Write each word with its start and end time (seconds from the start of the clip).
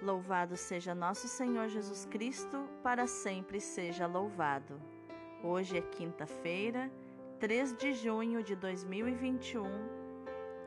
Louvado 0.00 0.56
seja 0.56 0.94
nosso 0.94 1.26
Senhor 1.26 1.68
Jesus 1.68 2.04
Cristo, 2.04 2.68
para 2.84 3.08
sempre 3.08 3.60
seja 3.60 4.06
louvado. 4.06 4.80
Hoje 5.42 5.76
é 5.76 5.82
quinta-feira, 5.82 6.88
3 7.40 7.76
de 7.76 7.92
junho 7.94 8.40
de 8.40 8.54
2021, 8.54 9.64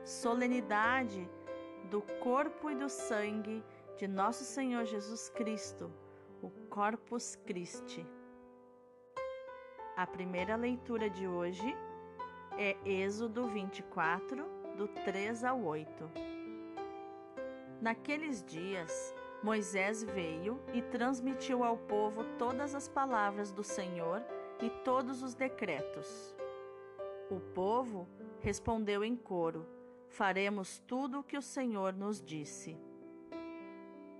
solenidade 0.04 1.26
do 1.90 2.02
corpo 2.22 2.70
e 2.70 2.74
do 2.74 2.90
sangue 2.90 3.64
de 3.96 4.06
nosso 4.06 4.44
Senhor 4.44 4.84
Jesus 4.84 5.30
Cristo, 5.30 5.90
o 6.42 6.50
Corpus 6.68 7.34
Christi. 7.46 8.06
A 9.96 10.06
primeira 10.06 10.56
leitura 10.56 11.08
de 11.08 11.26
hoje 11.26 11.74
é 12.58 12.76
Êxodo 12.84 13.46
24, 13.46 14.44
do 14.76 14.88
3 14.88 15.42
ao 15.42 15.62
8. 15.62 16.10
Naqueles 17.80 18.44
dias, 18.44 19.12
Moisés 19.42 20.04
veio 20.04 20.60
e 20.72 20.80
transmitiu 20.80 21.64
ao 21.64 21.76
povo 21.76 22.22
todas 22.38 22.76
as 22.76 22.88
palavras 22.88 23.50
do 23.50 23.64
Senhor 23.64 24.22
e 24.62 24.70
todos 24.84 25.20
os 25.20 25.34
decretos. 25.34 26.36
O 27.28 27.40
povo 27.52 28.06
respondeu 28.40 29.02
em 29.02 29.16
coro: 29.16 29.66
Faremos 30.08 30.78
tudo 30.86 31.20
o 31.20 31.24
que 31.24 31.36
o 31.36 31.42
Senhor 31.42 31.92
nos 31.92 32.22
disse. 32.22 32.78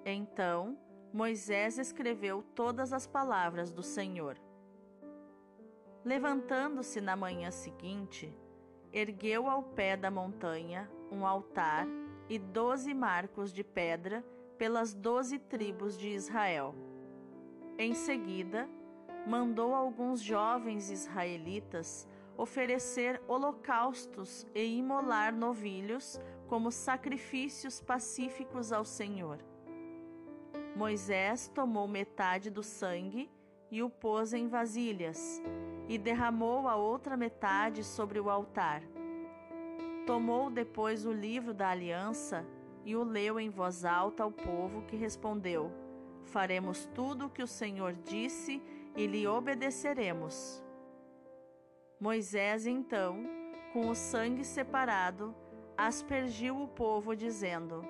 Então 0.05 0.77
Moisés 1.13 1.79
escreveu 1.79 2.43
todas 2.55 2.93
as 2.93 3.07
palavras 3.07 3.71
do 3.71 3.83
Senhor. 3.83 4.37
Levantando-se 6.05 7.01
na 7.01 7.15
manhã 7.15 7.53
seguinte, 7.53 8.37
ergueu 8.93 9.49
ao 9.49 9.63
pé 9.63 9.97
da 9.97 10.11
montanha 10.11 10.91
um 11.13 11.25
altar 11.25 11.87
e 12.29 12.41
doze 12.41 12.93
marcos 12.93 13.53
de 13.53 13.63
pedra 13.63 14.25
pelas 14.59 14.95
doze 14.95 15.39
tribos 15.39 15.99
de 15.99 16.09
Israel. 16.09 16.75
Em 17.79 17.95
seguida, 17.95 18.69
mandou 19.27 19.75
alguns 19.75 20.21
jovens 20.21 20.91
israelitas 20.91 22.07
oferecer 22.37 23.21
holocaustos 23.29 24.47
e 24.55 24.65
imolar 24.79 25.35
novilhos 25.35 26.21
como 26.49 26.71
sacrifícios 26.71 27.81
pacíficos 27.81 28.73
ao 28.73 28.85
Senhor. 28.85 29.39
Moisés 30.75 31.49
tomou 31.55 31.87
metade 31.87 32.51
do 32.51 32.63
sangue 32.63 33.31
e 33.71 33.83
o 33.83 33.89
pôs 33.89 34.33
em 34.33 34.49
vasilhas, 34.49 35.43
e 35.89 35.97
derramou 35.97 36.69
a 36.69 36.77
outra 36.77 37.17
metade 37.17 37.83
sobre 37.83 38.21
o 38.21 38.29
altar. 38.29 38.83
Tomou 40.07 40.51
depois 40.51 41.07
o 41.07 41.13
livro 41.13 41.55
da 41.55 41.71
aliança 41.71 42.47
e 42.85 42.97
o 42.97 43.03
leu 43.05 43.39
em 43.39 43.49
voz 43.49 43.85
alta 43.85 44.23
ao 44.23 44.31
povo, 44.31 44.83
que 44.83 44.97
respondeu: 44.97 45.71
Faremos 46.25 46.89
tudo 46.95 47.27
o 47.27 47.31
que 47.31 47.43
o 47.43 47.47
Senhor 47.47 47.93
disse 47.93 48.63
e 48.97 49.07
lhe 49.07 49.27
obedeceremos. 49.27 50.63
Moisés, 52.01 52.67
então, 52.67 53.25
com 53.73 53.89
o 53.89 53.95
sangue 53.95 54.45
separado, 54.45 55.35
aspergiu 55.77 56.61
o 56.61 56.69
povo, 56.69 57.15
dizendo: 57.15 57.85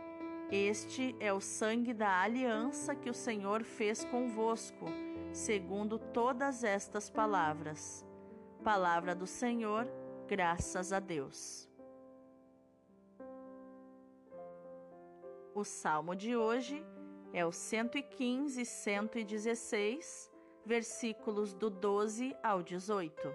Este 0.50 1.16
é 1.18 1.32
o 1.32 1.40
sangue 1.40 1.94
da 1.94 2.20
aliança 2.20 2.94
que 2.94 3.10
o 3.10 3.14
Senhor 3.14 3.64
fez 3.64 4.04
convosco, 4.04 4.86
segundo 5.32 5.98
todas 5.98 6.62
estas 6.62 7.08
palavras. 7.08 8.06
Palavra 8.62 9.14
do 9.14 9.26
Senhor, 9.26 9.88
graças 10.28 10.92
a 10.92 11.00
Deus. 11.00 11.71
O 15.54 15.64
salmo 15.64 16.16
de 16.16 16.34
hoje 16.34 16.82
é 17.30 17.44
o 17.44 17.52
115 17.52 18.62
e 18.62 18.64
116, 18.64 20.32
versículos 20.64 21.52
do 21.52 21.68
12 21.68 22.34
ao 22.42 22.62
18. 22.62 23.30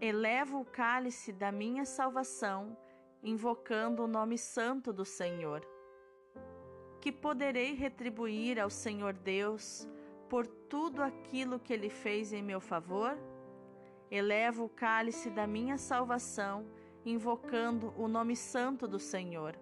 Elevo 0.00 0.60
o 0.60 0.64
cálice 0.64 1.32
da 1.32 1.52
minha 1.52 1.84
salvação, 1.84 2.76
invocando 3.22 4.02
o 4.02 4.08
nome 4.08 4.36
santo 4.36 4.92
do 4.92 5.04
Senhor. 5.04 5.64
Que 7.00 7.12
poderei 7.12 7.72
retribuir 7.74 8.58
ao 8.58 8.68
Senhor 8.68 9.12
Deus 9.12 9.88
por 10.28 10.44
tudo 10.44 11.04
aquilo 11.04 11.60
que 11.60 11.72
ele 11.72 11.88
fez 11.88 12.32
em 12.32 12.42
meu 12.42 12.60
favor? 12.60 13.16
Elevo 14.10 14.64
o 14.64 14.68
cálice 14.68 15.30
da 15.30 15.46
minha 15.46 15.78
salvação, 15.78 16.66
invocando 17.04 17.94
o 17.96 18.06
nome 18.06 18.36
santo 18.36 18.86
do 18.86 18.98
Senhor. 18.98 19.56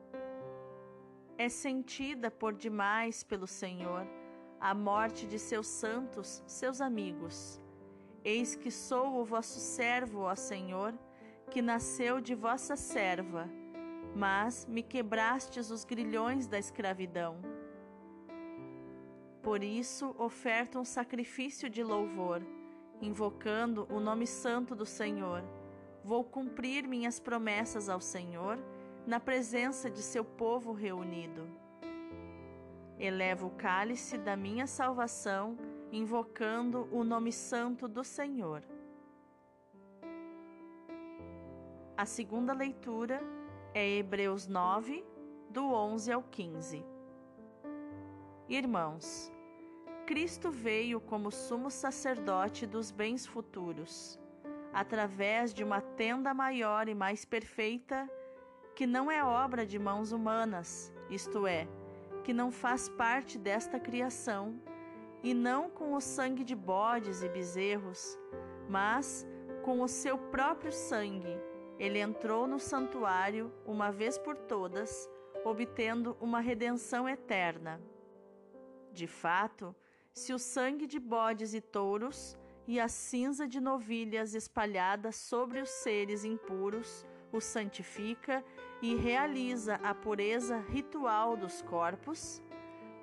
É 1.37 1.49
sentida 1.49 2.31
por 2.31 2.53
demais 2.53 3.23
pelo 3.23 3.47
Senhor 3.47 4.07
a 4.61 4.75
morte 4.75 5.27
de 5.27 5.39
seus 5.39 5.69
santos, 5.69 6.43
seus 6.47 6.81
amigos. 6.81 7.61
Eis 8.25 8.57
que 8.57 8.73
sou 8.73 9.21
o 9.21 9.25
vosso 9.25 9.61
servo, 9.61 10.23
ó 10.23 10.35
Senhor, 10.35 10.93
que 11.51 11.63
nasceu 11.63 12.21
de 12.21 12.35
vossa 12.35 12.75
serva, 12.75 13.49
mas 14.17 14.67
me 14.67 14.83
quebrastes 14.83 15.71
os 15.71 15.85
grilhões 15.85 16.49
da 16.49 16.59
escravidão. 16.59 17.37
Por 19.41 19.63
isso 19.63 20.15
oferto 20.19 20.81
um 20.81 20.85
sacrifício 20.85 21.71
de 21.71 21.85
louvor, 21.85 22.43
invocando 23.01 23.87
o 23.89 24.01
nome 24.01 24.27
santo 24.27 24.75
do 24.75 24.85
Senhor 24.85 25.45
Vou 26.09 26.25
cumprir 26.25 26.89
minhas 26.89 27.21
promessas 27.21 27.87
ao 27.91 28.01
Senhor 28.01 28.59
na 29.07 29.21
presença 29.21 29.91
de 29.91 30.01
seu 30.01 30.25
povo 30.25 30.73
reunido. 30.73 31.47
Elevo 32.99 33.49
o 33.49 33.51
cálice 33.51 34.17
da 34.17 34.35
minha 34.35 34.67
salvação, 34.67 35.59
invocando 35.93 36.89
o 36.91 37.05
nome 37.05 37.31
santo 37.31 37.87
do 37.87 38.03
Senhor. 38.03 38.63
A 41.95 42.07
segunda 42.07 42.55
leitura 42.55 43.21
é 43.75 43.87
Hebreus 43.99 44.47
9, 44.49 45.05
do 45.51 45.75
11 45.75 46.11
ao 46.11 46.23
15. 46.23 46.87
Irmãos, 48.49 49.31
Cristo 50.07 50.51
veio 50.51 51.03
como 51.03 51.31
sumo 51.31 51.71
sacerdote 51.71 52.67
dos 52.67 52.91
bens 52.91 53.27
futuros 53.27 54.19
através 54.73 55.53
de 55.53 55.65
uma 55.65 55.81
tenda 55.99 56.33
maior 56.33 56.89
e 56.89 56.95
mais 56.95 57.25
perfeita, 57.25 58.09
que 58.77 58.87
não 58.87 59.11
é 59.11 59.23
obra 59.25 59.67
de 59.67 59.81
mãos 59.81 60.13
humanas, 60.13 60.93
isto 61.11 61.45
é, 61.45 61.67
que 62.23 62.33
não 62.33 62.53
faz 62.53 62.89
parte 62.89 63.37
desta 63.37 63.81
criação, 63.81 64.63
e 65.25 65.35
não 65.35 65.69
com 65.69 65.95
o 65.95 66.01
sangue 66.01 66.45
de 66.45 66.55
bodes 66.55 67.25
e 67.25 67.29
bezerros, 67.29 68.17
mas 68.69 69.27
com 69.65 69.83
o 69.83 69.89
seu 69.89 70.17
próprio 70.17 70.71
sangue. 70.71 71.37
Ele 71.81 71.99
entrou 71.99 72.47
no 72.47 72.61
santuário 72.61 73.53
uma 73.67 73.91
vez 73.91 74.17
por 74.17 74.37
todas, 74.37 75.11
obtendo 75.45 76.17
uma 76.21 76.39
redenção 76.39 77.09
eterna. 77.09 77.81
De 78.93 79.09
fato, 79.09 79.75
se 80.13 80.33
o 80.33 80.39
sangue 80.39 80.87
de 80.87 81.01
bodes 81.01 81.55
e 81.55 81.61
touros 81.61 82.39
e 82.69 82.79
a 82.79 82.87
cinza 82.87 83.49
de 83.49 83.63
novilhas 83.63 84.35
espalhada 84.35 85.11
sobre 85.11 85.59
os 85.59 85.71
seres 85.71 86.23
impuros 86.23 87.07
o 87.33 87.41
santifica 87.41 88.45
e 88.83 88.95
realiza 88.95 89.77
a 89.83 89.95
pureza 89.95 90.59
ritual 90.69 91.35
dos 91.35 91.63
corpos, 91.63 92.43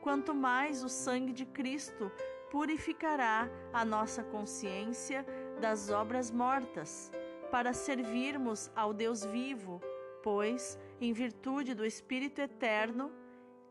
quanto 0.01 0.35
mais 0.35 0.83
o 0.83 0.89
sangue 0.89 1.33
de 1.33 1.45
Cristo 1.47 2.11
purificará 2.51 3.49
a 3.73 3.83
nossa 3.83 4.23
consciência 4.23 5.25
das 5.59 5.89
obras 5.89 6.29
mortas, 6.29 7.11
para 7.51 7.73
servirmos 7.73 8.71
ao 8.75 8.93
Deus 8.93 9.25
vivo, 9.25 9.81
pois, 10.23 10.77
em 11.01 11.11
virtude 11.11 11.73
do 11.73 11.85
Espírito 11.85 12.40
eterno, 12.40 13.11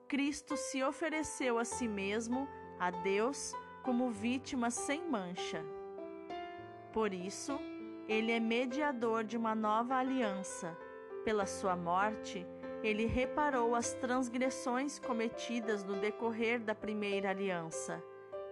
Cristo 0.09 0.57
se 0.57 0.83
ofereceu 0.83 1.59
a 1.59 1.65
si 1.65 1.87
mesmo, 1.87 2.49
a 2.79 2.91
Deus, 2.91 3.53
como 3.83 4.11
vítima 4.11 4.71
sem 4.71 5.09
mancha. 5.09 5.74
Por 6.95 7.13
isso, 7.13 7.59
ele 8.07 8.31
é 8.31 8.39
mediador 8.39 9.25
de 9.25 9.37
uma 9.37 9.53
nova 9.53 9.97
aliança. 9.97 10.79
Pela 11.25 11.45
sua 11.45 11.75
morte, 11.75 12.47
ele 12.85 13.05
reparou 13.05 13.75
as 13.75 13.95
transgressões 13.95 15.01
cometidas 15.01 15.83
no 15.83 15.97
decorrer 15.97 16.61
da 16.61 16.73
primeira 16.73 17.31
aliança. 17.31 18.01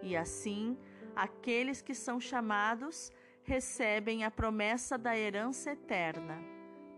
E 0.02 0.16
assim, 0.16 0.76
aqueles 1.14 1.80
que 1.80 1.94
são 1.94 2.18
chamados 2.18 3.12
recebem 3.44 4.24
a 4.24 4.30
promessa 4.30 4.98
da 4.98 5.16
herança 5.16 5.70
eterna. 5.70 6.42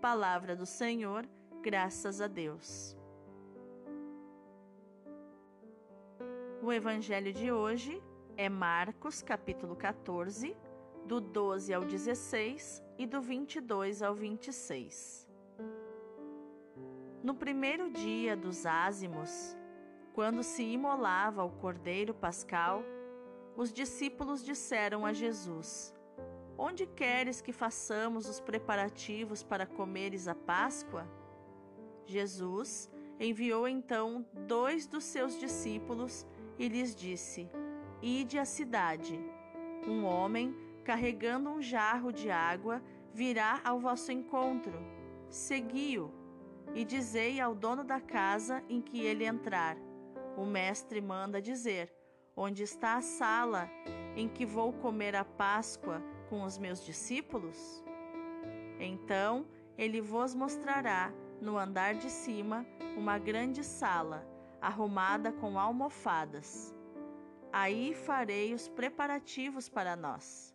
Palavra 0.01 0.57
do 0.57 0.65
Senhor, 0.65 1.29
graças 1.61 2.23
a 2.23 2.27
Deus. 2.27 2.97
O 6.63 6.73
evangelho 6.73 7.35
de 7.35 7.53
hoje 7.53 8.03
é 8.35 8.49
Marcos, 8.49 9.21
capítulo 9.21 9.77
14 9.77 10.57
do 11.07 11.21
12 11.21 11.73
ao 11.73 11.83
16 11.83 12.83
e 12.99 13.07
do 13.07 13.21
22 13.21 14.03
ao 14.03 14.15
26. 14.15 15.29
No 17.23 17.35
primeiro 17.35 17.91
dia 17.91 18.37
dos 18.37 18.67
ázimos, 18.67 19.57
quando 20.13 20.43
se 20.43 20.63
imolava 20.63 21.43
o 21.45 21.51
cordeiro 21.51 22.15
pascal, 22.15 22.83
os 23.57 23.73
discípulos 23.73 24.45
disseram 24.45 25.05
a 25.05 25.13
Jesus: 25.13 25.95
Onde 26.57 26.87
queres 26.87 27.41
que 27.41 27.53
façamos 27.53 28.29
os 28.29 28.41
preparativos 28.41 29.43
para 29.43 29.67
comeres 29.67 30.29
a 30.29 30.35
Páscoa? 30.35 31.09
Jesus 32.07 32.91
enviou 33.19 33.67
então 33.67 34.27
dois 34.47 34.87
dos 34.87 35.05
seus 35.05 35.39
discípulos 35.39 36.27
e 36.59 36.69
lhes 36.69 36.95
disse: 36.95 37.49
Ide 38.03 38.39
à 38.39 38.45
cidade. 38.45 39.19
Um 39.87 40.05
homem, 40.05 40.55
carregando 40.85 41.51
um 41.51 41.61
jarro 41.61 42.13
de 42.13 42.31
água, 42.31 42.83
virá 43.13 43.61
ao 43.65 43.81
vosso 43.81 44.13
encontro. 44.13 44.79
Segui-o 45.29 46.13
e 46.75 46.85
dizei 46.85 47.41
ao 47.41 47.55
dono 47.55 47.83
da 47.83 48.01
casa 48.01 48.63
em 48.69 48.81
que 48.81 49.01
ele 49.01 49.25
entrar: 49.25 49.77
O 50.37 50.45
mestre 50.45 51.01
manda 51.01 51.41
dizer: 51.41 51.93
Onde 52.37 52.63
está 52.63 52.97
a 52.97 53.01
sala 53.01 53.69
em 54.15 54.29
que 54.29 54.45
vou 54.45 54.73
comer 54.73 55.17
a 55.17 55.25
Páscoa 55.25 56.03
com 56.29 56.43
os 56.43 56.59
meus 56.59 56.85
discípulos? 56.85 57.85
Então 58.79 59.47
ele 59.77 60.01
vos 60.01 60.35
mostrará 60.35 61.13
no 61.41 61.59
andar 61.59 61.95
de 61.95 62.11
cima 62.11 62.65
uma 62.97 63.19
grande 63.19 63.65
sala, 63.65 64.27
arrumada 64.61 65.33
com 65.33 65.59
almofadas. 65.59 66.75
Aí 67.53 67.95
farei 67.95 68.55
os 68.55 68.69
preparativos 68.69 69.69
para 69.69 69.95
nós. 69.95 70.54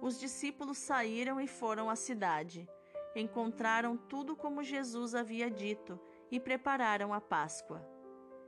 Os 0.00 0.18
discípulos 0.20 0.78
saíram 0.78 1.40
e 1.40 1.46
foram 1.46 1.88
à 1.88 1.96
cidade. 1.96 2.68
Encontraram 3.14 3.96
tudo 3.96 4.36
como 4.36 4.62
Jesus 4.62 5.14
havia 5.14 5.50
dito 5.50 5.98
e 6.30 6.38
prepararam 6.38 7.14
a 7.14 7.20
Páscoa. 7.20 7.86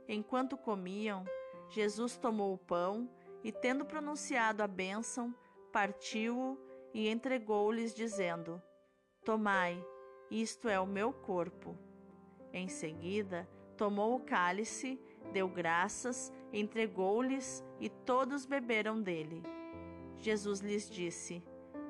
Enquanto 0.07 0.57
comiam, 0.57 1.25
Jesus 1.69 2.17
tomou 2.17 2.53
o 2.53 2.57
pão 2.57 3.09
e, 3.43 3.51
tendo 3.51 3.85
pronunciado 3.85 4.61
a 4.61 4.67
bênção, 4.67 5.33
partiu-o 5.71 6.57
e 6.93 7.07
entregou-lhes, 7.07 7.93
dizendo: 7.93 8.61
Tomai, 9.23 9.83
isto 10.29 10.67
é 10.67 10.79
o 10.79 10.85
meu 10.85 11.13
corpo. 11.13 11.77
Em 12.51 12.67
seguida, 12.67 13.47
tomou 13.77 14.15
o 14.15 14.19
cálice, 14.19 14.99
deu 15.31 15.47
graças, 15.47 16.31
entregou-lhes 16.51 17.63
e 17.79 17.89
todos 17.89 18.45
beberam 18.45 19.01
dele. 19.01 19.43
Jesus 20.19 20.59
lhes 20.59 20.89
disse: 20.89 21.43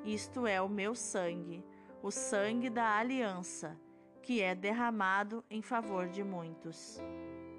Isto 0.06 0.46
é 0.46 0.62
o 0.62 0.70
meu 0.70 0.94
sangue, 0.94 1.64
o 2.02 2.12
sangue 2.12 2.70
da 2.70 2.98
aliança, 2.98 3.80
que 4.22 4.42
é 4.42 4.54
derramado 4.54 5.44
em 5.50 5.62
favor 5.62 6.08
de 6.08 6.24
muitos. 6.24 7.02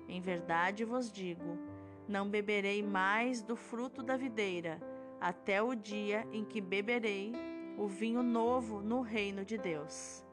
Em 0.08 0.20
verdade 0.20 0.84
vos 0.84 1.10
digo: 1.10 1.58
não 2.08 2.28
beberei 2.28 2.82
mais 2.82 3.42
do 3.42 3.56
fruto 3.56 4.02
da 4.02 4.16
videira, 4.16 4.80
até 5.20 5.62
o 5.62 5.74
dia 5.74 6.26
em 6.32 6.44
que 6.44 6.60
beberei 6.60 7.32
o 7.76 7.86
vinho 7.86 8.22
novo 8.22 8.80
no 8.80 9.00
reino 9.00 9.44
de 9.44 9.56
Deus. 9.56 10.24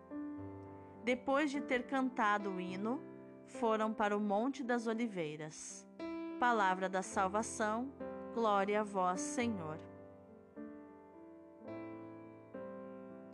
Depois 1.04 1.50
de 1.50 1.62
ter 1.62 1.84
cantado 1.84 2.52
o 2.52 2.60
hino, 2.60 3.02
foram 3.46 3.94
para 3.94 4.16
o 4.16 4.20
Monte 4.20 4.64
das 4.64 4.88
Oliveiras. 4.88 5.88
Palavra 6.40 6.90
da 6.90 7.02
salvação, 7.02 7.92
glória 8.34 8.82
a 8.82 8.84
vós, 8.84 9.22
Senhor. 9.22 9.87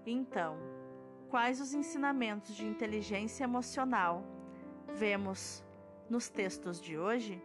Então, 0.06 0.58
quais 1.30 1.62
os 1.62 1.74
ensinamentos 1.74 2.56
de 2.56 2.66
inteligência 2.66 3.44
emocional 3.44 4.24
vemos 4.96 5.64
nos 6.10 6.30
textos 6.30 6.82
de 6.82 6.98
hoje? 6.98 7.42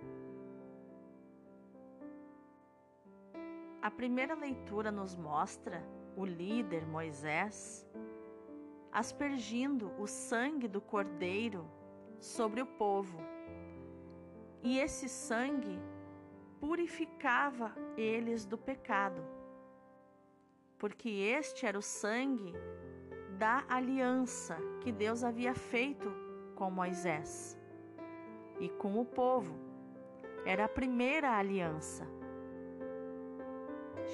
A 3.80 3.90
primeira 3.90 4.34
leitura 4.34 4.90
nos 4.90 5.14
mostra 5.14 5.82
o 6.16 6.24
líder 6.24 6.84
Moisés 6.86 7.86
aspergindo 8.92 9.92
o 9.98 10.06
sangue 10.06 10.66
do 10.66 10.80
cordeiro 10.80 11.64
sobre 12.18 12.60
o 12.60 12.66
povo. 12.66 13.18
E 14.62 14.78
esse 14.80 15.08
sangue 15.08 15.78
purificava 16.58 17.72
eles 17.96 18.44
do 18.44 18.58
pecado 18.58 19.22
porque 20.78 21.08
este 21.08 21.66
era 21.66 21.78
o 21.78 21.82
sangue 21.82 22.54
da 23.36 23.64
aliança 23.68 24.56
que 24.80 24.92
Deus 24.92 25.24
havia 25.24 25.54
feito 25.54 26.10
com 26.54 26.70
Moisés 26.70 27.58
e 28.60 28.68
com 28.68 28.98
o 28.98 29.04
povo. 29.04 29.54
Era 30.44 30.64
a 30.64 30.68
primeira 30.68 31.36
aliança. 31.36 32.06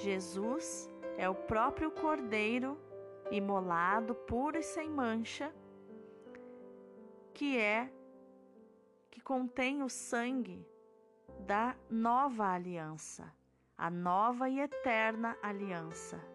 Jesus 0.01 0.89
é 1.17 1.29
o 1.29 1.35
próprio 1.35 1.91
Cordeiro 1.91 2.77
imolado, 3.31 4.13
puro 4.13 4.57
e 4.57 4.63
sem 4.63 4.89
mancha, 4.89 5.53
que 7.33 7.57
é 7.57 7.91
que 9.09 9.21
contém 9.21 9.81
o 9.81 9.89
sangue 9.89 10.67
da 11.39 11.75
nova 11.89 12.47
aliança, 12.47 13.33
a 13.77 13.89
nova 13.89 14.49
e 14.49 14.59
eterna 14.59 15.37
aliança 15.41 16.34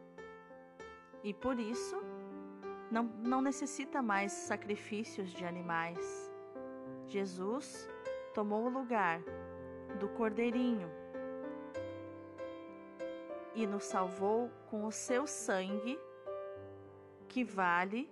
e 1.22 1.34
por 1.34 1.58
isso 1.58 1.96
não, 2.90 3.04
não 3.04 3.40
necessita 3.40 4.02
mais 4.02 4.32
sacrifícios 4.32 5.30
de 5.30 5.44
animais. 5.44 6.30
Jesus 7.06 7.88
tomou 8.34 8.66
o 8.66 8.68
lugar 8.68 9.20
do 9.98 10.08
cordeirinho 10.10 10.90
e 13.54 13.66
nos 13.66 13.84
salvou 13.84 14.50
com 14.70 14.86
o 14.86 14.92
seu 14.92 15.26
sangue, 15.26 15.98
que 17.28 17.44
vale 17.44 18.10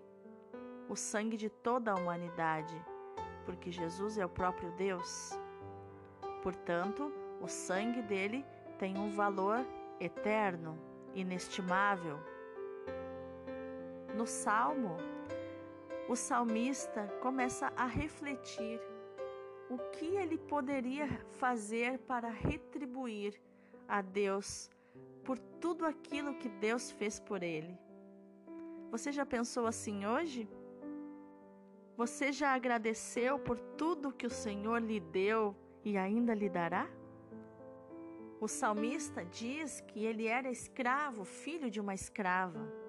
o 0.88 0.96
sangue 0.96 1.36
de 1.36 1.48
toda 1.48 1.92
a 1.92 1.94
humanidade, 1.94 2.74
porque 3.44 3.70
Jesus 3.70 4.18
é 4.18 4.24
o 4.24 4.28
próprio 4.28 4.70
Deus. 4.72 5.38
Portanto, 6.42 7.12
o 7.40 7.48
sangue 7.48 8.02
dele 8.02 8.44
tem 8.78 8.96
um 8.96 9.10
valor 9.10 9.64
eterno, 10.00 10.78
inestimável 11.14 12.18
no 14.18 14.26
salmo, 14.26 14.96
o 16.08 16.16
salmista 16.16 17.06
começa 17.22 17.72
a 17.76 17.86
refletir 17.86 18.80
o 19.70 19.78
que 19.92 20.06
ele 20.06 20.36
poderia 20.36 21.06
fazer 21.38 22.00
para 22.00 22.28
retribuir 22.28 23.40
a 23.86 24.02
Deus 24.02 24.68
por 25.22 25.38
tudo 25.38 25.86
aquilo 25.86 26.34
que 26.34 26.48
Deus 26.48 26.90
fez 26.90 27.20
por 27.20 27.44
ele. 27.44 27.78
Você 28.90 29.12
já 29.12 29.24
pensou 29.24 29.68
assim 29.68 30.04
hoje? 30.04 30.48
Você 31.96 32.32
já 32.32 32.54
agradeceu 32.54 33.38
por 33.38 33.56
tudo 33.60 34.12
que 34.12 34.26
o 34.26 34.30
Senhor 34.30 34.82
lhe 34.82 34.98
deu 34.98 35.54
e 35.84 35.96
ainda 35.96 36.34
lhe 36.34 36.48
dará? 36.48 36.88
O 38.40 38.48
salmista 38.48 39.24
diz 39.24 39.80
que 39.80 40.04
ele 40.04 40.26
era 40.26 40.50
escravo, 40.50 41.24
filho 41.24 41.70
de 41.70 41.80
uma 41.80 41.94
escrava 41.94 42.87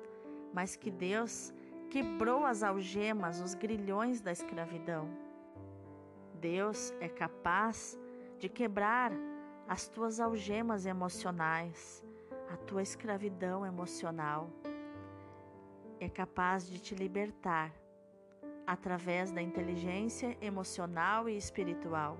mas 0.53 0.75
que 0.75 0.91
Deus 0.91 1.53
quebrou 1.89 2.45
as 2.45 2.63
algemas, 2.63 3.41
os 3.41 3.53
grilhões 3.53 4.21
da 4.21 4.31
escravidão. 4.31 5.09
Deus 6.35 6.93
é 6.99 7.09
capaz 7.09 7.97
de 8.37 8.47
quebrar 8.47 9.11
as 9.67 9.87
tuas 9.87 10.19
algemas 10.19 10.85
emocionais, 10.85 12.03
a 12.51 12.57
tua 12.57 12.81
escravidão 12.81 13.65
emocional. 13.65 14.49
É 15.99 16.07
capaz 16.07 16.67
de 16.67 16.79
te 16.79 16.95
libertar 16.95 17.73
através 18.65 19.31
da 19.31 19.41
inteligência 19.41 20.37
emocional 20.41 21.27
e 21.27 21.35
espiritual. 21.35 22.17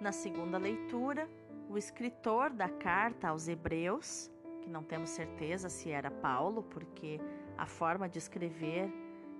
Na 0.00 0.12
segunda 0.12 0.58
leitura, 0.58 1.28
o 1.70 1.78
escritor 1.78 2.50
da 2.50 2.68
carta 2.68 3.28
aos 3.28 3.48
Hebreus 3.48 4.30
que 4.64 4.70
não 4.70 4.82
temos 4.82 5.10
certeza 5.10 5.68
se 5.68 5.90
era 5.90 6.10
Paulo, 6.10 6.62
porque 6.62 7.20
a 7.56 7.66
forma 7.66 8.08
de 8.08 8.18
escrever 8.18 8.90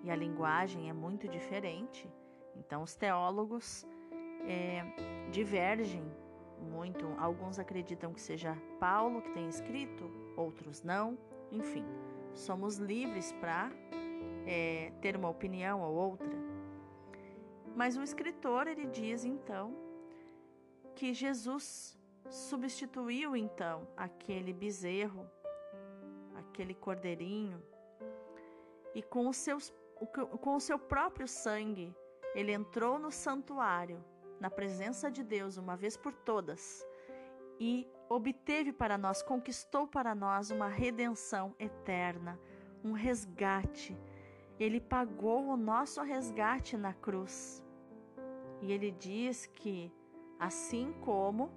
e 0.03 0.11
a 0.11 0.17
linguagem 0.17 0.91
é 0.91 0.93
muito 0.93 1.27
diferente. 1.27 2.07
Então, 2.55 2.83
os 2.83 2.95
teólogos 2.95 3.87
é, 4.47 4.85
divergem 5.31 6.05
muito. 6.61 7.07
Alguns 7.19 7.59
acreditam 7.59 8.13
que 8.13 8.21
seja 8.21 8.57
Paulo 8.79 9.23
que 9.23 9.31
tem 9.31 9.49
escrito, 9.49 10.05
outros 10.37 10.83
não. 10.83 11.19
Enfim, 11.51 11.87
somos 12.35 12.77
livres 12.77 13.33
para 13.41 13.73
é, 14.47 14.93
ter 15.01 15.17
uma 15.17 15.31
opinião 15.31 15.81
ou 15.81 15.95
outra. 15.95 16.37
Mas 17.75 17.97
o 17.97 18.03
escritor 18.03 18.69
ele 18.69 18.87
diz 18.87 19.25
então 19.25 19.75
que 20.95 21.13
Jesus 21.13 21.99
substituiu 22.35 23.37
então 23.37 23.87
aquele 23.97 24.53
bezerro, 24.53 25.31
aquele 26.35 26.75
cordeirinho, 26.75 27.63
e 28.93 29.03
com, 29.03 29.33
seus, 29.33 29.73
com 30.41 30.57
o 30.57 30.61
seu 30.61 30.79
próprio 30.79 31.29
sangue 31.29 31.95
ele 32.35 32.53
entrou 32.53 32.99
no 32.99 33.13
santuário, 33.13 34.05
na 34.41 34.51
presença 34.51 35.09
de 35.09 35.23
Deus, 35.23 35.57
uma 35.57 35.77
vez 35.77 35.97
por 35.97 36.13
todas, 36.13 36.85
e 37.61 37.89
obteve 38.09 38.73
para 38.73 38.99
nós, 38.99 39.23
conquistou 39.23 39.87
para 39.87 40.13
nós 40.13 40.51
uma 40.51 40.67
redenção 40.67 41.55
eterna, 41.57 42.39
um 42.83 42.91
resgate. 42.91 43.97
Ele 44.59 44.81
pagou 44.81 45.47
o 45.47 45.57
nosso 45.57 46.03
resgate 46.03 46.77
na 46.77 46.93
cruz. 46.93 47.65
E 48.61 48.73
ele 48.73 48.91
diz 48.91 49.47
que, 49.47 49.93
assim 50.39 50.93
como 51.01 51.53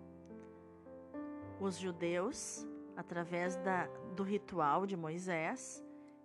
os 1.60 1.78
judeus, 1.78 2.66
através 2.96 3.56
da, 3.58 3.88
do 4.16 4.24
ritual 4.24 4.86
de 4.86 4.96
Moisés, 4.96 5.84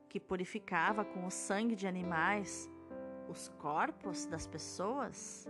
que 0.09 0.21
purificava 0.21 1.05
com 1.05 1.27
o 1.27 1.31
sangue 1.31 1.75
de 1.75 1.87
animais 1.87 2.71
os 3.29 3.49
corpos 3.59 4.27
das 4.27 4.47
pessoas, 4.47 5.49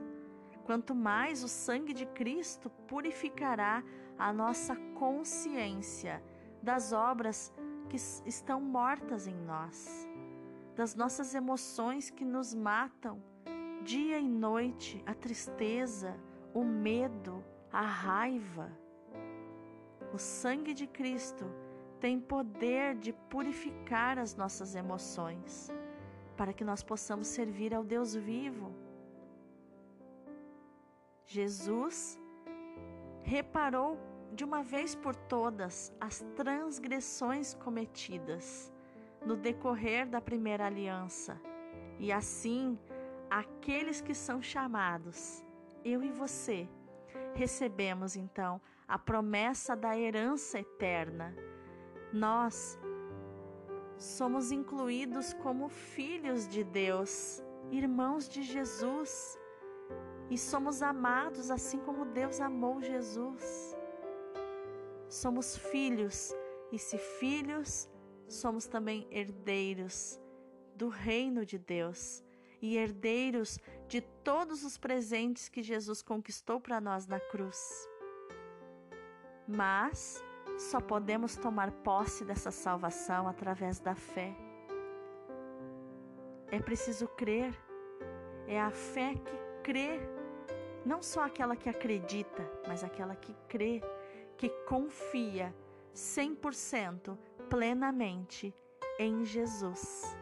quanto 0.64 0.94
mais 0.94 1.42
o 1.42 1.48
sangue 1.48 1.92
de 1.92 2.06
Cristo 2.06 2.70
purificará 2.86 3.82
a 4.16 4.32
nossa 4.32 4.76
consciência 4.94 6.22
das 6.62 6.92
obras 6.92 7.52
que 7.88 7.96
estão 8.28 8.60
mortas 8.60 9.26
em 9.26 9.34
nós, 9.34 10.08
das 10.76 10.94
nossas 10.94 11.34
emoções 11.34 12.08
que 12.08 12.24
nos 12.24 12.54
matam 12.54 13.20
dia 13.82 14.18
e 14.18 14.28
noite, 14.28 15.02
a 15.04 15.12
tristeza, 15.12 16.16
o 16.54 16.64
medo, 16.64 17.44
a 17.72 17.82
raiva. 17.82 18.70
O 20.12 20.18
sangue 20.18 20.74
de 20.74 20.86
Cristo 20.86 21.44
tem 21.98 22.20
poder 22.20 22.96
de 22.96 23.12
purificar 23.12 24.18
as 24.18 24.34
nossas 24.34 24.74
emoções, 24.74 25.70
para 26.36 26.52
que 26.52 26.64
nós 26.64 26.82
possamos 26.82 27.28
servir 27.28 27.74
ao 27.74 27.82
Deus 27.82 28.14
vivo. 28.14 28.74
Jesus 31.24 32.20
reparou 33.22 33.98
de 34.34 34.44
uma 34.44 34.62
vez 34.62 34.94
por 34.94 35.14
todas 35.14 35.94
as 36.00 36.20
transgressões 36.34 37.54
cometidas 37.54 38.72
no 39.24 39.36
decorrer 39.36 40.06
da 40.08 40.20
primeira 40.20 40.66
aliança, 40.66 41.40
e 41.98 42.10
assim 42.12 42.78
aqueles 43.30 44.00
que 44.00 44.12
são 44.12 44.42
chamados, 44.42 45.42
eu 45.84 46.02
e 46.02 46.10
você, 46.10 46.68
recebemos 47.34 48.16
então 48.16 48.60
a 48.92 48.98
promessa 48.98 49.74
da 49.74 49.98
herança 49.98 50.58
eterna 50.60 51.34
nós 52.12 52.78
somos 53.96 54.52
incluídos 54.52 55.32
como 55.32 55.70
filhos 55.70 56.46
de 56.46 56.62
Deus, 56.62 57.42
irmãos 57.70 58.28
de 58.28 58.42
Jesus, 58.42 59.38
e 60.28 60.36
somos 60.36 60.82
amados 60.82 61.50
assim 61.50 61.78
como 61.78 62.04
Deus 62.04 62.38
amou 62.38 62.82
Jesus. 62.82 63.74
Somos 65.08 65.56
filhos, 65.56 66.34
e 66.70 66.78
se 66.78 66.98
filhos, 66.98 67.88
somos 68.28 68.66
também 68.66 69.06
herdeiros 69.10 70.20
do 70.76 70.90
reino 70.90 71.46
de 71.46 71.58
Deus 71.58 72.22
e 72.60 72.76
herdeiros 72.76 73.58
de 73.88 74.02
todos 74.02 74.62
os 74.64 74.76
presentes 74.76 75.48
que 75.48 75.62
Jesus 75.62 76.02
conquistou 76.02 76.60
para 76.60 76.78
nós 76.78 77.06
na 77.06 77.18
cruz. 77.18 77.88
Mas 79.54 80.24
só 80.56 80.80
podemos 80.80 81.36
tomar 81.36 81.70
posse 81.70 82.24
dessa 82.24 82.50
salvação 82.50 83.28
através 83.28 83.78
da 83.78 83.94
fé. 83.94 84.34
É 86.50 86.58
preciso 86.58 87.06
crer, 87.08 87.54
é 88.46 88.58
a 88.58 88.70
fé 88.70 89.14
que 89.14 89.62
crê, 89.62 90.00
não 90.86 91.02
só 91.02 91.24
aquela 91.24 91.54
que 91.54 91.68
acredita, 91.68 92.50
mas 92.66 92.82
aquela 92.82 93.14
que 93.14 93.34
crê, 93.46 93.82
que 94.38 94.48
confia 94.66 95.54
100% 95.94 97.14
plenamente 97.50 98.54
em 98.98 99.22
Jesus. 99.22 100.16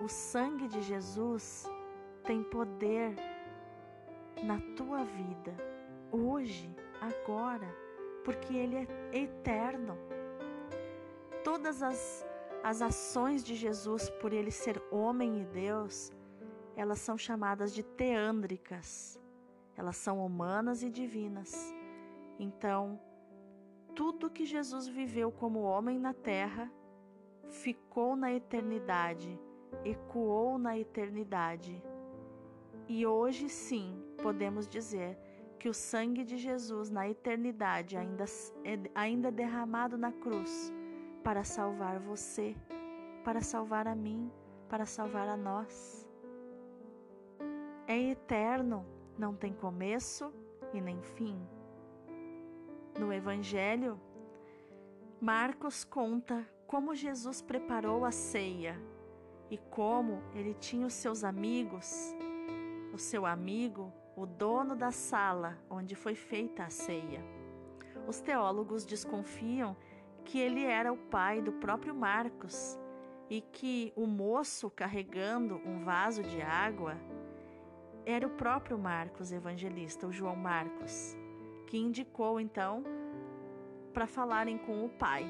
O 0.00 0.08
sangue 0.08 0.66
de 0.66 0.80
Jesus 0.80 1.70
tem 2.24 2.42
poder 2.42 3.14
na 4.42 4.58
tua 4.76 5.04
vida, 5.04 5.54
hoje, 6.10 6.74
agora 7.02 7.87
porque 8.28 8.54
Ele 8.54 8.76
é 8.76 9.18
eterno. 9.22 9.96
Todas 11.42 11.82
as, 11.82 12.26
as 12.62 12.82
ações 12.82 13.42
de 13.42 13.54
Jesus, 13.54 14.10
por 14.20 14.34
Ele 14.34 14.50
ser 14.50 14.82
homem 14.90 15.40
e 15.40 15.44
Deus, 15.46 16.12
elas 16.76 16.98
são 16.98 17.16
chamadas 17.16 17.72
de 17.72 17.82
teândricas. 17.82 19.18
Elas 19.74 19.96
são 19.96 20.22
humanas 20.22 20.82
e 20.82 20.90
divinas. 20.90 21.74
Então, 22.38 23.00
tudo 23.94 24.28
que 24.28 24.44
Jesus 24.44 24.86
viveu 24.86 25.32
como 25.32 25.62
homem 25.62 25.98
na 25.98 26.12
terra 26.12 26.70
ficou 27.48 28.14
na 28.14 28.30
eternidade, 28.30 29.40
ecoou 29.82 30.58
na 30.58 30.78
eternidade. 30.78 31.82
E 32.86 33.06
hoje 33.06 33.48
sim 33.48 34.04
podemos 34.22 34.68
dizer 34.68 35.18
que 35.58 35.68
o 35.68 35.74
sangue 35.74 36.24
de 36.24 36.36
Jesus 36.36 36.88
na 36.88 37.08
eternidade 37.08 37.96
ainda 37.96 38.24
é 38.64 38.78
ainda 38.94 39.30
derramado 39.30 39.98
na 39.98 40.12
cruz 40.12 40.72
para 41.24 41.42
salvar 41.42 41.98
você, 41.98 42.56
para 43.24 43.40
salvar 43.40 43.88
a 43.88 43.94
mim, 43.94 44.30
para 44.68 44.86
salvar 44.86 45.28
a 45.28 45.36
nós. 45.36 46.08
É 47.86 47.98
eterno, 47.98 48.86
não 49.18 49.34
tem 49.34 49.52
começo 49.52 50.32
e 50.72 50.80
nem 50.80 51.02
fim. 51.02 51.36
No 52.98 53.12
Evangelho, 53.12 54.00
Marcos 55.20 55.84
conta 55.84 56.48
como 56.66 56.94
Jesus 56.94 57.42
preparou 57.42 58.04
a 58.04 58.12
ceia 58.12 58.80
e 59.50 59.58
como 59.58 60.22
ele 60.34 60.54
tinha 60.54 60.86
os 60.86 60.94
seus 60.94 61.24
amigos, 61.24 62.14
o 62.92 62.98
seu 62.98 63.26
amigo 63.26 63.92
o 64.18 64.26
dono 64.26 64.74
da 64.74 64.90
sala 64.90 65.56
onde 65.70 65.94
foi 65.94 66.16
feita 66.16 66.64
a 66.64 66.70
ceia. 66.70 67.24
Os 68.04 68.20
teólogos 68.20 68.84
desconfiam 68.84 69.76
que 70.24 70.40
ele 70.40 70.64
era 70.64 70.92
o 70.92 70.96
pai 70.96 71.40
do 71.40 71.52
próprio 71.52 71.94
Marcos 71.94 72.76
e 73.30 73.40
que 73.40 73.92
o 73.94 74.08
moço 74.08 74.68
carregando 74.70 75.60
um 75.64 75.84
vaso 75.84 76.24
de 76.24 76.42
água 76.42 76.96
era 78.04 78.26
o 78.26 78.30
próprio 78.30 78.76
Marcos 78.76 79.30
evangelista, 79.30 80.06
o 80.06 80.12
João 80.12 80.34
Marcos, 80.34 81.16
que 81.68 81.78
indicou 81.78 82.40
então 82.40 82.82
para 83.94 84.08
falarem 84.08 84.58
com 84.58 84.84
o 84.84 84.88
pai, 84.88 85.24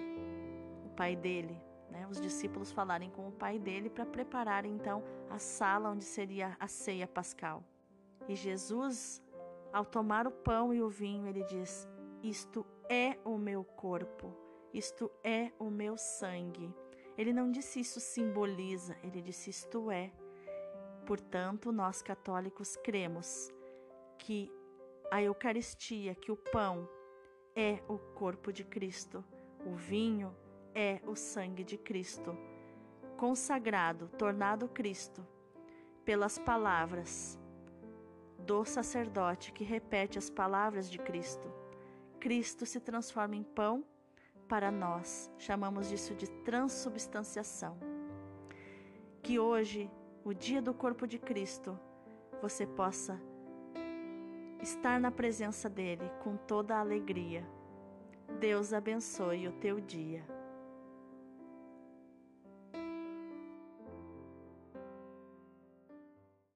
o 0.87 0.89
pai 0.91 1.15
dele, 1.15 1.61
né? 1.91 2.07
Os 2.09 2.19
discípulos 2.19 2.73
falarem 2.73 3.11
com 3.11 3.29
o 3.29 3.33
pai 3.33 3.59
dele 3.59 3.91
para 3.91 4.07
prepararem 4.07 4.73
então 4.73 5.05
a 5.29 5.39
sala 5.39 5.91
onde 5.91 6.05
seria 6.05 6.57
a 6.59 6.67
ceia 6.67 7.07
pascal. 7.07 7.63
E 8.29 8.37
Jesus, 8.37 9.23
ao 9.73 9.87
tomar 9.87 10.27
o 10.27 10.31
pão 10.31 10.73
e 10.75 10.83
o 10.83 10.89
vinho, 10.89 11.27
ele 11.27 11.43
diz: 11.45 11.89
Isto 12.23 12.67
é 12.89 13.19
o 13.25 13.39
meu 13.39 13.65
corpo, 13.65 14.37
isto 14.73 15.11
é 15.25 15.51
o 15.59 15.71
meu 15.71 15.97
sangue. 15.97 16.73
Ele 17.17 17.33
não 17.33 17.51
disse 17.51 17.81
isso 17.81 17.99
simboliza, 17.99 18.97
ele 19.03 19.23
disse 19.23 19.49
isto 19.49 19.91
é. 19.91 20.13
Portanto, 21.07 21.73
nós 21.73 22.03
católicos 22.03 22.77
cremos 22.77 23.51
que 24.19 24.53
a 25.11 25.23
Eucaristia, 25.23 26.15
que 26.15 26.31
o 26.31 26.37
pão 26.37 26.87
é 27.57 27.83
o 27.89 27.99
corpo 27.99 28.53
de 28.53 28.63
Cristo, 28.63 29.25
o 29.65 29.75
vinho 29.75 30.37
é 30.75 31.01
o 31.07 31.17
sangue 31.17 31.65
de 31.65 31.79
Cristo, 31.79 32.37
consagrado, 33.17 34.09
tornado 34.19 34.69
Cristo, 34.69 35.27
pelas 36.05 36.39
palavras 36.39 37.39
do 38.39 38.65
sacerdote 38.65 39.53
que 39.53 39.65
repete 39.65 40.19
as 40.19 40.31
palavras 40.31 40.91
de 40.91 40.99
Cristo. 40.99 41.53
Cristo 42.21 42.65
se 42.65 42.81
transforma 42.81 43.37
em 43.37 43.43
pão 43.43 43.85
para 44.49 44.71
nós. 44.71 45.31
Chamamos 45.39 45.89
disso 45.89 46.15
de 46.15 46.29
transubstanciação. 46.43 47.77
Que 49.23 49.39
hoje, 49.39 49.91
o 50.25 50.33
dia 50.33 50.63
do 50.63 50.73
corpo 50.73 51.07
de 51.07 51.19
Cristo, 51.19 51.79
você 52.41 52.67
possa 52.67 53.21
estar 54.63 54.99
na 54.99 55.11
presença 55.11 55.69
dele 55.69 56.11
com 56.23 56.37
toda 56.37 56.77
a 56.77 56.81
alegria. 56.81 57.47
Deus 58.41 58.73
abençoe 58.73 59.49
o 59.49 59.53
teu 59.53 59.81
dia. 59.81 60.38